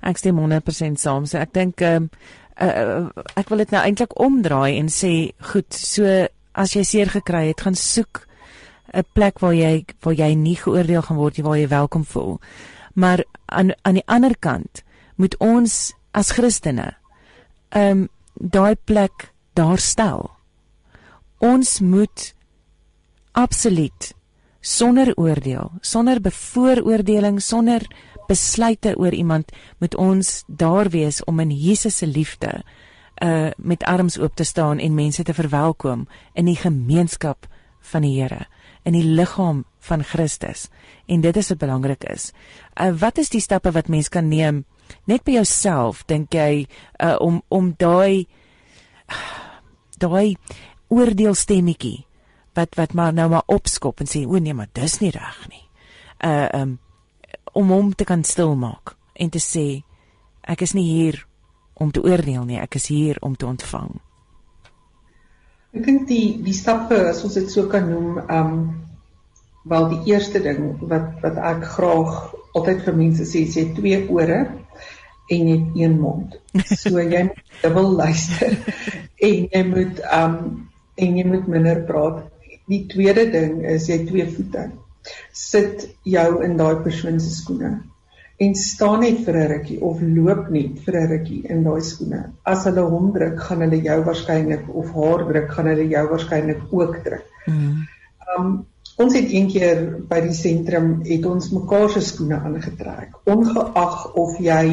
Ek 0.01 0.17
stem 0.17 0.37
100% 0.37 0.99
saam. 0.99 1.25
So 1.25 1.37
ek 1.37 1.53
dink 1.53 1.81
ehm 1.81 2.03
um, 2.03 2.09
uh, 2.59 3.09
ek 3.35 3.49
wil 3.49 3.63
dit 3.63 3.71
nou 3.71 3.81
eintlik 3.83 4.19
omdraai 4.19 4.77
en 4.79 4.89
sê 4.91 5.31
goed, 5.51 5.69
so 5.73 6.27
as 6.51 6.75
jy 6.75 6.83
seer 6.83 7.09
gekry 7.13 7.47
het, 7.51 7.61
gaan 7.61 7.75
soek 7.75 8.27
'n 8.93 9.05
plek 9.13 9.39
waar 9.39 9.53
jy 9.55 9.85
waar 10.03 10.13
jy 10.13 10.33
nie 10.35 10.55
geoordeel 10.55 11.01
gaan 11.01 11.17
word 11.17 11.37
nie, 11.37 11.45
waar 11.45 11.57
jy 11.57 11.67
welkom 11.67 12.05
voel. 12.05 12.39
Maar 12.93 13.23
aan 13.45 13.71
aan 13.81 13.93
die 13.93 14.07
ander 14.07 14.35
kant 14.39 14.83
moet 15.15 15.35
ons 15.39 15.93
as 16.11 16.31
Christene 16.31 16.95
ehm 17.69 17.91
um, 17.91 18.09
daai 18.35 18.75
plek 18.75 19.31
daar 19.53 19.79
stel. 19.79 20.31
Ons 21.39 21.79
moet 21.79 22.33
absoluut 23.31 24.13
sonder 24.61 25.13
oordeel, 25.17 25.71
sonder 25.81 26.21
bevooroordeling, 26.21 27.41
sonder 27.41 27.85
besluite 28.31 28.95
oor 28.97 29.13
iemand 29.13 29.51
moet 29.83 29.95
ons 29.99 30.43
daar 30.47 30.89
wees 30.93 31.19
om 31.27 31.39
in 31.43 31.51
Jesus 31.51 31.99
se 32.01 32.07
liefde 32.07 32.61
uh 33.21 33.51
met 33.57 33.83
arms 33.83 34.17
oop 34.19 34.35
te 34.35 34.43
staan 34.47 34.79
en 34.79 34.97
mense 34.97 35.23
te 35.23 35.33
verwelkom 35.33 36.07
in 36.33 36.47
die 36.49 36.57
gemeenskap 36.57 37.45
van 37.91 38.01
die 38.01 38.15
Here, 38.21 38.45
in 38.83 38.93
die 38.93 39.05
liggaam 39.05 39.65
van 39.79 40.03
Christus. 40.03 40.69
En 41.05 41.21
dit 41.21 41.37
is 41.37 41.49
wat 41.49 41.61
belangrik 41.61 42.03
is. 42.09 42.31
Uh 42.81 42.93
wat 42.97 43.17
is 43.17 43.29
die 43.29 43.41
stappe 43.41 43.71
wat 43.71 43.87
mens 43.87 44.09
kan 44.09 44.29
neem 44.29 44.65
net 45.05 45.23
by 45.23 45.37
jouself 45.39 46.03
dink 46.07 46.33
jy 46.33 46.67
uh 47.03 47.15
om 47.19 47.41
om 47.49 47.73
daai 47.77 48.27
daai 50.01 50.37
oordeelstemmetjie 50.89 52.05
wat 52.57 52.75
wat 52.75 52.93
maar 52.93 53.13
nou 53.13 53.29
maar 53.29 53.47
opskop 53.47 54.01
en 54.01 54.09
sê 54.09 54.25
o 54.25 54.39
nee 54.39 54.53
maar 54.53 54.71
dis 54.73 54.99
nie 54.99 55.11
reg 55.11 55.43
nie. 55.49 55.65
Uh 56.25 56.47
um 56.61 56.79
om 57.53 57.73
hom 57.73 57.91
te 57.93 58.05
kan 58.07 58.23
stilmaak 58.23 58.95
en 59.13 59.29
te 59.29 59.41
sê 59.43 59.83
ek 60.41 60.63
is 60.65 60.73
nie 60.77 60.87
hier 60.87 61.19
om 61.81 61.91
te 61.91 62.03
oordeel 62.03 62.45
nie, 62.45 62.59
ek 62.61 62.77
is 62.77 62.87
hier 62.91 63.17
om 63.25 63.35
te 63.35 63.47
ontvang. 63.49 63.95
Ek 65.71 65.85
dink 65.85 66.07
die 66.09 66.37
die 66.43 66.55
stappe 66.55 66.97
as 67.09 67.23
ons 67.25 67.37
dit 67.39 67.49
so 67.51 67.69
kan 67.71 67.87
noem, 67.89 68.19
um 68.29 68.55
wel 69.71 69.87
die 69.91 70.13
eerste 70.13 70.41
ding 70.41 70.73
wat 70.89 71.21
wat 71.21 71.37
ek 71.37 71.67
graag 71.75 72.15
altyd 72.57 72.81
vir 72.85 72.97
mense 72.97 73.27
sê, 73.29 73.45
sê 73.45 73.67
twee 73.77 74.01
ore 74.09 74.41
en 75.31 75.47
jy 75.47 75.57
het 75.57 75.77
een 75.79 75.99
mond. 76.01 76.35
So 76.65 76.99
jy 76.99 77.27
moet 77.29 77.55
dubbel 77.63 77.93
luister 78.01 78.57
en 79.29 79.47
jy 79.53 79.63
moet 79.69 80.03
um 80.17 80.37
en 81.01 81.17
jy 81.17 81.25
moet 81.25 81.47
minder 81.49 81.85
praat 81.87 82.25
Die 82.71 82.85
tweede 82.87 83.25
ding 83.31 83.63
is 83.67 83.89
jy 83.89 83.97
twee 84.07 84.25
voete. 84.29 84.69
Sit 85.33 85.87
jou 86.03 86.43
in 86.43 86.57
daai 86.57 86.75
persoon 86.83 87.19
se 87.19 87.29
skoene 87.35 87.79
en 88.41 88.55
staan 88.57 89.03
net 89.05 89.19
vir 89.25 89.35
'n 89.37 89.49
rukkie 89.53 89.79
of 89.87 90.01
loop 90.01 90.49
net 90.49 90.79
vir 90.85 90.95
'n 90.99 91.09
rukkie 91.13 91.41
in 91.53 91.63
daai 91.63 91.81
skoene. 91.81 92.21
As 92.45 92.63
hulle 92.65 92.81
hom 92.93 93.11
druk, 93.13 93.39
gaan 93.39 93.61
hulle 93.61 93.81
jou 93.83 93.99
waarskynlik 94.07 94.65
of 94.81 94.93
haar 94.95 95.25
druk, 95.27 95.51
gaan 95.51 95.67
hulle 95.71 95.87
jou 95.89 96.05
waarskynlik 96.13 96.61
ook 96.71 97.03
druk. 97.03 97.25
Mm. 97.47 97.87
Um 98.37 98.65
ons 98.97 99.13
het 99.13 99.29
eendag 99.29 100.07
by 100.09 100.19
die 100.21 100.33
sentrum 100.33 100.89
het 101.05 101.25
ons 101.25 101.51
mekaar 101.51 101.89
se 101.89 102.01
skoene 102.01 102.35
aangetrek. 102.35 103.15
Ongeag 103.25 104.13
of 104.15 104.37
jy 104.39 104.65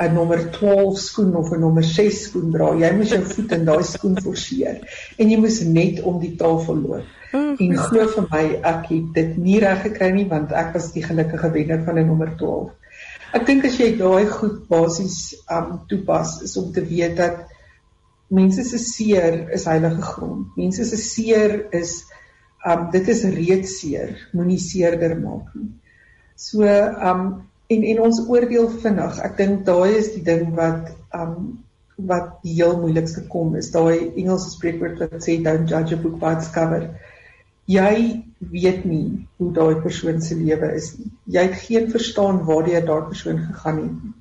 'n 0.00 0.14
nommer 0.14 0.50
12 0.50 0.98
skoen 0.98 1.34
of 1.36 1.52
'n 1.52 1.60
nommer 1.60 1.84
6 1.84 2.22
skoen 2.28 2.50
dra, 2.52 2.72
jy 2.74 2.92
moet 2.96 3.08
jou 3.08 3.22
voet 3.22 3.52
in 3.52 3.64
daai 3.64 3.82
skoen 3.84 4.16
forceer 4.24 4.78
en 5.18 5.30
jy 5.30 5.38
moet 5.38 5.58
net 5.72 6.00
om 6.02 6.20
die 6.20 6.36
tafel 6.36 6.76
loop. 6.76 7.04
Oh, 7.32 7.56
en 7.60 7.76
glo 7.76 8.06
vir 8.14 8.26
my, 8.30 8.44
ek 8.62 8.88
het 8.92 9.12
dit 9.14 9.36
nie 9.36 9.58
reg 9.60 9.82
gekry 9.82 10.10
nie 10.12 10.28
want 10.28 10.52
ek 10.52 10.72
was 10.74 10.92
die 10.92 11.04
gelukkige 11.04 11.52
wenner 11.52 11.84
van 11.84 11.98
'n 11.98 12.06
nommer 12.06 12.32
12. 12.36 12.70
Ek 13.32 13.46
dink 13.46 13.64
as 13.64 13.78
jy 13.80 13.96
daai 13.96 14.26
goed 14.28 14.68
basies 14.68 15.34
um 15.50 15.80
toepas 15.88 16.42
is 16.42 16.56
om 16.56 16.72
te 16.72 16.84
weet 16.84 17.16
dat 17.16 17.46
mense 18.28 18.64
se 18.64 18.78
seer 18.78 19.48
is 19.52 19.64
heilige 19.64 20.02
grond. 20.02 20.56
Mense 20.56 20.84
se 20.84 20.96
seer 20.96 21.66
is 21.72 22.04
um 22.68 22.90
dit 22.92 23.08
is 23.08 23.24
reeds 23.24 23.78
seer, 23.80 24.16
moenie 24.32 24.60
seerder 24.60 25.16
maak 25.20 25.54
nie. 25.54 25.70
So 26.36 26.62
um 26.64 27.48
en 27.74 27.84
en 27.92 28.00
ons 28.06 28.22
oordeel 28.28 28.68
vinnig. 28.84 29.18
Ek 29.26 29.36
dink 29.40 29.64
daai 29.68 29.98
is 29.98 30.12
die 30.16 30.24
ding 30.26 30.54
wat 30.58 30.92
um 31.16 31.36
wat 31.96 32.38
die 32.42 32.54
heel 32.56 32.78
moeilikste 32.80 33.22
kom 33.30 33.54
is 33.58 33.70
daai 33.70 34.10
Engelse 34.16 34.54
spreekwoord 34.56 35.02
wat 35.02 35.18
sê 35.22 35.36
don't 35.44 35.70
judge 35.70 35.94
a 35.94 36.00
book 36.00 36.18
by 36.22 36.32
its 36.38 36.50
cover. 36.54 36.88
Jy 37.70 38.22
weet 38.52 38.84
nie 38.88 39.28
hoe 39.38 39.52
daai 39.54 39.82
persoon 39.84 40.20
se 40.24 40.34
lewe 40.38 40.72
is 40.78 40.92
nie. 40.98 41.12
Jy 41.36 41.44
het 41.46 41.60
geen 41.66 41.90
verstaan 41.92 42.42
waardeur 42.48 42.86
daai 42.88 43.08
persoon 43.12 43.38
gegaan 43.44 43.78
het 43.84 43.92
nie. 44.00 44.14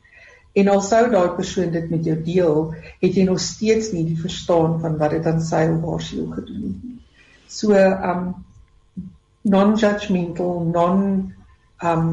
En 0.61 0.67
al 0.67 0.81
sou 0.83 1.01
daai 1.09 1.35
persoon 1.37 1.71
dit 1.71 1.89
met 1.89 2.05
jou 2.05 2.17
deel, 2.25 2.57
het 3.01 3.17
jy 3.17 3.23
nog 3.27 3.39
steeds 3.39 3.93
nie 3.95 4.03
die 4.09 4.19
verstaan 4.19 4.79
van 4.83 4.97
wat 4.99 5.15
dit 5.15 5.27
aan 5.31 5.39
sy 5.41 5.63
of 5.71 5.85
haar 5.87 6.03
siel 6.03 6.27
gedoen 6.35 6.65
het 6.67 6.83
nie. 6.83 6.97
So 7.47 7.75
um 8.11 8.33
non-judgmental, 9.41 10.59
non 10.75 11.05
um 11.81 12.11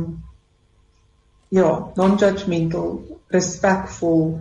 ja, 1.49 1.93
non-judgmental, 1.97 3.01
respectful, 3.33 4.39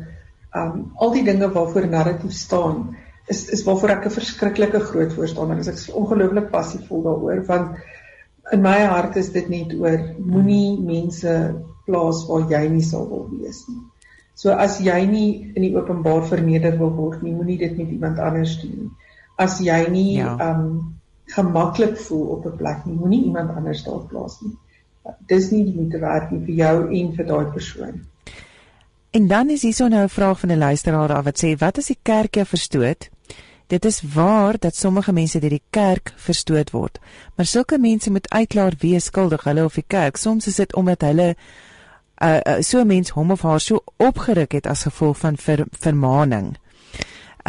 um 0.55 0.91
al 0.95 1.11
die 1.13 1.23
dinge 1.27 1.49
waarvoor 1.51 1.87
narratief 1.91 2.33
staan 2.33 2.95
is 3.27 3.47
is 3.51 3.63
waarvoor 3.67 3.89
ek 3.97 4.05
'n 4.05 4.15
verskriklike 4.15 4.79
groot 4.79 5.13
voorstander 5.13 5.59
is. 5.59 5.67
Ek 5.67 5.75
is 5.75 5.91
ongelooflik 5.91 6.49
passievol 6.51 7.03
daaroor 7.03 7.43
want 7.45 7.77
in 8.51 8.61
my 8.61 8.79
hart 8.85 9.17
is 9.17 9.29
dit 9.31 9.49
net 9.49 9.73
oor 9.73 9.99
moenie 10.19 10.79
mense 10.79 11.55
plaas 11.85 12.23
waar 12.27 12.47
jy 12.49 12.67
nie 12.69 12.83
sal 12.83 13.07
wil 13.09 13.27
wees 13.31 13.65
nie. 13.67 13.81
So 14.35 14.51
as 14.51 14.79
jy 14.79 15.05
nie 15.05 15.51
in 15.55 15.61
die 15.61 15.75
openbaar 15.75 16.23
verneder 16.23 16.77
wil 16.77 16.93
word 16.95 17.23
nie, 17.23 17.33
moenie 17.33 17.57
dit 17.57 17.77
met 17.77 17.89
iemand 17.89 18.19
anders 18.19 18.61
doen 18.61 18.75
nie. 18.77 18.91
As 19.37 19.59
jy 19.59 19.89
nie 19.91 20.17
ja. 20.17 20.37
um 20.49 20.95
gemaklik 21.27 21.97
voel 21.97 22.27
op 22.37 22.45
'n 22.45 22.57
plek 22.57 22.85
nie, 22.85 22.95
moenie 22.95 23.23
iemand 23.25 23.51
anders 23.55 23.83
daar 23.83 24.07
plaas 24.07 24.41
nie 24.41 24.55
dis 25.27 25.49
nie 25.51 25.63
die 25.63 25.75
moeite 25.75 25.99
werd 25.99 26.31
nie 26.31 26.45
vir 26.45 26.55
jou 26.55 26.75
en 26.99 27.11
vir 27.15 27.25
daai 27.25 27.45
persoon. 27.53 28.01
En 29.11 29.27
dan 29.27 29.49
is 29.49 29.61
hierso 29.61 29.87
nou 29.87 30.03
'n 30.03 30.09
vraag 30.09 30.39
van 30.39 30.51
'n 30.51 30.57
luisteraar 30.57 31.07
daar 31.07 31.23
wat 31.23 31.43
sê 31.43 31.57
wat 31.57 31.77
as 31.77 31.87
die 31.87 31.99
kerk 32.01 32.35
jou 32.35 32.45
verstoot? 32.45 33.09
Dit 33.67 33.85
is 33.85 34.01
waar 34.13 34.55
dat 34.59 34.75
sommige 34.75 35.13
mense 35.13 35.39
deur 35.39 35.49
die 35.49 35.63
kerk 35.69 36.13
verstoot 36.15 36.71
word, 36.71 36.99
maar 37.35 37.45
sulke 37.45 37.77
mense 37.77 38.11
moet 38.11 38.29
uitklaar 38.29 38.73
wie 38.79 38.99
skuldig, 38.99 39.43
hulle 39.43 39.63
of 39.63 39.73
die 39.73 39.83
kerk. 39.87 40.17
Soms 40.17 40.47
is 40.47 40.55
dit 40.55 40.75
omdat 40.75 41.01
hulle 41.01 41.35
uh, 42.21 42.39
uh 42.45 42.61
so 42.61 42.79
'n 42.79 42.87
mens 42.87 43.09
hom 43.09 43.31
of 43.31 43.41
haar 43.41 43.59
so 43.59 43.83
opgeruk 43.97 44.51
het 44.51 44.67
as 44.67 44.83
gevolg 44.83 45.17
van 45.17 45.37
ver, 45.37 45.65
vermaaning. 45.71 46.57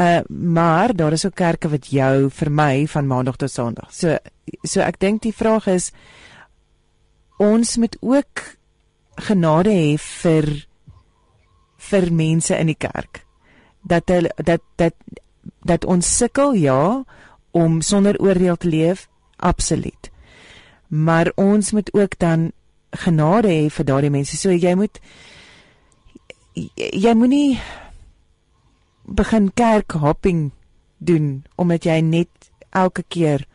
Uh 0.01 0.19
maar 0.29 0.97
daar 0.97 1.13
is 1.13 1.27
ook 1.27 1.35
kerke 1.35 1.69
wat 1.69 1.87
jou 1.87 2.31
vermy 2.31 2.87
van 2.87 3.07
maandag 3.07 3.37
tot 3.37 3.51
sonderdag. 3.51 3.95
So 3.95 4.17
so 4.63 4.81
ek 4.81 5.01
dink 5.01 5.23
die 5.23 5.35
vraag 5.35 5.67
is 5.67 5.93
ons 7.39 7.77
moet 7.77 7.97
ook 8.01 8.43
genade 9.29 9.71
hê 9.71 9.97
vir 9.99 10.49
vir 11.89 12.11
mense 12.13 12.55
in 12.55 12.71
die 12.71 12.79
kerk. 12.79 13.23
Dat 13.83 14.11
hulle 14.11 14.31
dat 14.37 14.63
dat 14.77 14.95
dat 15.65 15.85
ons 15.85 16.17
sukkel 16.19 16.55
ja 16.59 17.05
om 17.51 17.81
sonder 17.81 18.19
oordeel 18.21 18.57
te 18.57 18.69
leef 18.69 19.09
absoluut. 19.37 20.11
Maar 20.89 21.33
ons 21.37 21.73
moet 21.73 21.95
ook 21.95 22.19
dan 22.19 22.53
genade 22.91 23.49
hê 23.49 23.69
vir 23.71 23.85
daardie 23.85 24.11
mense. 24.11 24.37
So 24.37 24.51
jy 24.51 24.75
moet 24.75 25.01
jy 26.77 27.15
moenie 27.15 27.61
begin 29.07 29.53
kerk 29.55 29.93
hopping 29.93 30.51
doen 30.99 31.45
omdat 31.57 31.87
jy 31.87 32.01
net 32.03 32.51
elke 32.71 33.05
keer 33.09 33.47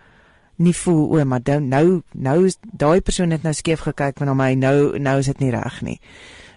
nie 0.64 0.76
voel 0.78 1.04
o, 1.18 1.26
maar 1.26 1.44
nou 1.62 2.02
nou 2.14 2.38
is 2.48 2.58
daai 2.62 3.02
persoon 3.02 3.32
het 3.36 3.44
nou 3.44 3.54
skeef 3.54 3.84
gekyk 3.88 4.20
van 4.22 4.36
my 4.38 4.54
nou 4.56 5.00
nou 5.00 5.18
is 5.20 5.30
dit 5.32 5.40
nie 5.44 5.52
reg 5.52 5.82
nie. 5.82 6.00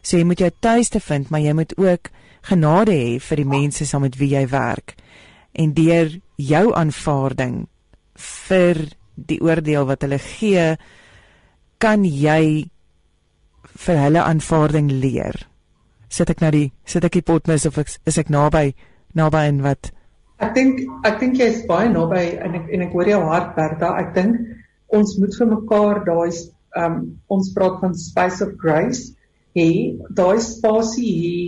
So 0.03 0.19
jy 0.19 0.25
moet 0.25 0.41
jou 0.41 0.51
tuiste 0.61 1.01
vind, 1.01 1.31
maar 1.31 1.43
jy 1.43 1.53
moet 1.53 1.75
ook 1.79 2.11
genade 2.47 2.95
hê 2.95 3.17
vir 3.19 3.43
die 3.43 3.49
mense 3.49 3.87
saam 3.87 4.05
met 4.07 4.19
wie 4.21 4.31
jy 4.35 4.47
werk. 4.53 4.95
En 5.53 5.73
deur 5.75 6.13
jou 6.37 6.65
aanvaarding 6.75 7.67
vir 8.47 8.83
die 9.17 9.41
oordeel 9.43 9.87
wat 9.89 10.05
hulle 10.05 10.19
gee, 10.21 10.77
kan 11.83 12.05
jy 12.05 12.69
vir 13.77 14.01
hulle 14.01 14.23
aanvaarding 14.23 14.91
leer. 15.03 15.41
Sit 16.09 16.31
ek 16.31 16.41
nou 16.45 16.53
die 16.55 16.69
sit 16.87 17.05
ek 17.05 17.19
die 17.19 17.27
potmis 17.27 17.67
of 17.67 17.79
ek, 17.81 17.91
is 18.07 18.19
ek 18.21 18.31
naby 18.33 18.71
naby 19.17 19.47
en 19.49 19.63
wat 19.65 19.91
Ek 20.39 20.55
dink 20.55 20.83
ek 21.09 21.21
dink 21.21 21.39
jy's 21.41 21.63
baie 21.69 21.89
naby 21.89 22.25
en 22.45 22.57
ek 22.59 22.73
en 22.77 22.87
ek 22.87 22.97
hoor 22.97 23.09
jou 23.09 23.23
hart 23.31 23.55
Bertha. 23.57 23.95
Ek 24.03 24.13
dink 24.17 24.41
ons 24.97 25.17
moet 25.21 25.37
vir 25.39 25.53
mekaar 25.53 26.03
daai 26.09 26.33
um 26.77 26.97
ons 27.33 27.53
praat 27.57 27.81
van 27.81 27.95
space 27.97 28.43
of 28.45 28.57
grace 28.61 29.15
hê, 29.57 29.97
daai 30.13 30.37
spasie 30.45 31.13
hê 31.21 31.39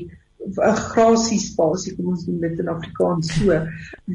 'n 0.49 0.76
grasie 0.90 1.40
spasie 1.42 1.95
kom 1.97 2.12
ons 2.14 2.26
noem 2.26 2.40
dit 2.47 2.61
in 2.62 2.71
Afrikaans 2.73 3.33
so 3.37 3.57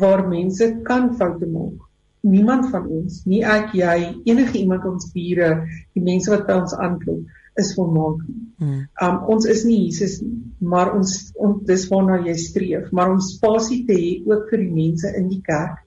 waar 0.02 0.24
mense 0.28 0.70
kan 0.88 1.12
foute 1.20 1.48
maak. 1.56 1.78
Niemand 2.24 2.70
van 2.72 2.88
ons, 2.98 3.20
nie 3.28 3.42
ek, 3.44 3.74
jy, 3.76 3.98
enige 4.32 4.58
iemand 4.62 4.86
ons 4.88 5.10
bure, 5.14 5.50
die 5.94 6.04
mense 6.10 6.32
wat 6.32 6.46
by 6.48 6.56
ons 6.62 6.76
aanklop, 6.86 7.20
is 7.60 7.74
volmaak 7.78 8.22
nie. 8.28 8.42
Hmm. 8.58 8.82
Um 9.04 9.22
ons 9.36 9.46
is 9.50 9.64
nie 9.68 9.80
Jesus 9.86 10.20
nie, 10.24 10.42
maar 10.60 10.94
ons 10.98 11.16
ons 11.36 11.62
dis 11.68 11.86
waarna 11.92 12.20
jy 12.26 12.36
streef, 12.40 12.92
maar 12.92 13.14
om 13.14 13.22
spasie 13.22 13.84
te 13.88 13.98
hê 13.98 14.12
ook 14.30 14.50
vir 14.52 14.64
die 14.64 14.74
mense 14.74 15.14
in 15.18 15.30
die 15.32 15.42
kerk. 15.46 15.82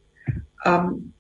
Um 0.67 1.13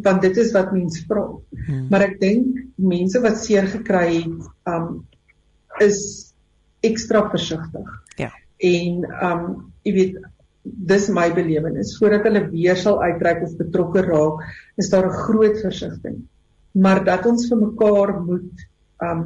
want 0.00 0.22
dit 0.24 0.36
is 0.40 0.52
wat 0.56 0.72
mense 0.72 1.02
vra. 1.08 1.26
Hmm. 1.66 1.86
Maar 1.92 2.06
ek 2.10 2.18
dink 2.22 2.60
mense 2.78 3.20
wat 3.24 3.40
seer 3.42 3.68
gekry 3.70 4.22
het, 4.22 4.50
um 4.70 5.02
is 5.80 6.00
ekstra 6.86 7.26
versigtig. 7.32 7.88
Ja. 8.20 8.30
En 8.58 9.06
um 9.30 9.48
jy 9.86 9.96
weet 9.96 10.20
dis 10.90 11.06
my 11.16 11.30
belewenis 11.32 11.94
voordat 11.98 12.26
hulle 12.28 12.44
weer 12.50 12.76
sal 12.76 13.00
uitreik 13.00 13.42
of 13.46 13.56
betrokke 13.58 14.04
raak, 14.04 14.44
is 14.78 14.90
daar 14.92 15.08
'n 15.08 15.22
groot 15.26 15.58
versigtiging. 15.58 16.22
Maar 16.72 17.04
dat 17.04 17.26
ons 17.26 17.48
vir 17.48 17.58
mekaar 17.58 18.20
moet 18.22 18.68
um 19.02 19.24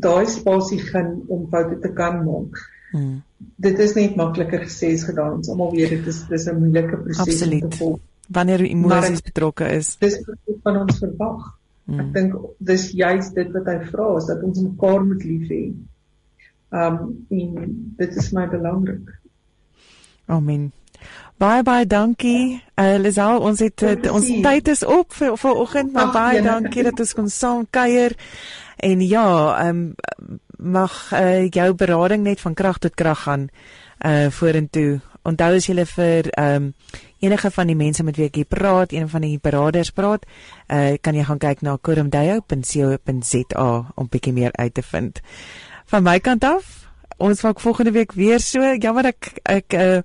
daai 0.00 0.26
spasie 0.26 0.80
gaan 0.82 1.22
om 1.28 1.46
foute 1.50 1.78
te 1.80 1.92
kan 1.92 2.22
maak. 2.24 2.58
Hmm. 2.92 3.22
Dit 3.56 3.78
is 3.78 3.94
net 3.94 4.16
makliker 4.16 4.64
gesê 4.66 4.92
as 4.94 5.04
gedaan. 5.06 5.40
Ons 5.40 5.50
almal 5.52 5.72
weet 5.74 5.96
dit 5.96 6.06
is 6.10 6.22
dis 6.28 6.46
'n 6.50 6.58
moeilike 6.58 6.96
proses 6.96 7.42
om 7.42 7.60
te 7.60 7.76
volg. 7.76 7.98
Wanneer 8.28 8.60
emosies 8.60 9.22
betrokke 9.22 9.68
is. 9.68 9.96
Dis 10.00 10.20
wat 10.26 10.60
van 10.62 10.76
ons 10.76 10.98
verwag. 10.98 11.58
Hmm. 11.84 12.00
Ek 12.00 12.12
dink 12.14 12.36
dis 12.58 12.90
juist 12.90 13.34
dit 13.34 13.50
wat 13.52 13.66
hy 13.66 13.80
vra 13.90 14.16
is 14.16 14.30
dat 14.30 14.42
ons 14.42 14.62
mekaar 14.62 15.04
moet 15.04 15.24
lief 15.24 15.50
hê. 15.50 15.64
Um 16.70 17.26
en 17.28 17.50
dit 17.96 18.16
is 18.16 18.32
my 18.32 18.48
belangrik. 18.48 19.20
Amen. 20.26 20.72
Baie 21.36 21.62
baie 21.62 21.86
dankie. 21.86 22.62
Uh, 22.78 22.94
Lisel, 23.02 23.40
ons 23.42 23.60
het 23.60 23.82
uh, 23.82 24.12
ons 24.14 24.26
tyd 24.42 24.68
is 24.70 24.84
op 24.86 25.12
vir 25.18 25.36
vanoggend, 25.36 25.92
maar 25.92 26.12
baie 26.14 26.42
dankie 26.42 26.84
dat 26.86 27.00
ons 27.02 27.14
kon 27.18 27.28
saam 27.28 27.66
kuier. 27.70 28.14
En 28.76 29.00
ja, 29.00 29.58
ehm 29.58 29.68
um, 29.68 29.94
mag 30.64 31.12
uh, 31.12 31.50
jou 31.50 31.74
berading 31.74 32.22
net 32.22 32.40
van 32.40 32.54
krag 32.54 32.78
tot 32.78 32.94
krag 32.94 33.22
gaan 33.22 33.48
uh 34.06 34.30
vorentoe. 34.30 35.00
Onthou 35.22 35.54
as 35.56 35.66
jy 35.66 35.84
vir 35.84 36.30
ehm 36.30 36.54
um, 36.54 36.74
enige 37.24 37.50
van 37.50 37.66
die 37.66 37.76
mense 37.76 38.04
met 38.04 38.16
wie 38.16 38.26
ek 38.26 38.34
hier 38.34 38.48
praat, 38.48 38.92
een 38.92 39.08
van 39.08 39.20
die 39.20 39.38
beraders 39.40 39.90
praat, 39.90 40.24
uh 40.68 40.94
kan 41.00 41.14
jy 41.14 41.24
gaan 41.24 41.38
kyk 41.38 41.62
na 41.62 41.76
kurumdayo.co.za 41.76 43.92
om 43.94 44.08
bietjie 44.08 44.32
meer 44.32 44.52
uit 44.52 44.74
te 44.74 44.82
vind. 44.82 45.20
Van 45.86 46.02
my 46.02 46.20
kant 46.20 46.44
af 46.44 46.88
ons 47.16 47.42
maak 47.42 47.60
volgende 47.60 47.90
week 47.90 48.12
weer 48.12 48.40
so. 48.40 48.74
Jammer 48.78 49.06
ek 49.06 49.40
ek 49.44 49.72
uh 49.72 50.02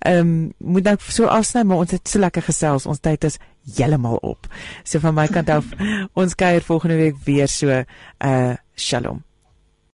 ehm 0.00 0.18
um, 0.18 0.52
moet 0.58 0.84
nou 0.88 0.96
so 0.98 1.26
afsny, 1.26 1.62
maar 1.62 1.76
ons 1.84 1.90
het 1.90 2.08
so 2.08 2.18
lekker 2.18 2.42
gesels. 2.42 2.86
Ons 2.86 3.00
tyd 3.04 3.24
is 3.24 3.38
heeltemal 3.76 4.16
op. 4.16 4.46
So 4.82 4.98
van 4.98 5.14
my 5.14 5.26
kant 5.28 5.50
af, 5.50 5.66
ons 6.20 6.34
kuier 6.34 6.64
volgende 6.64 6.96
week 6.96 7.16
weer 7.24 7.48
so. 7.48 7.82
Uh 8.18 8.54
Shalom. 8.80 9.29